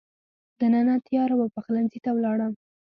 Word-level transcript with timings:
دننه 0.59 0.95
تېاره 1.07 1.35
وه، 1.37 1.47
پخلنځي 1.55 1.99
ته 2.05 2.09
ولاړم. 2.13 2.53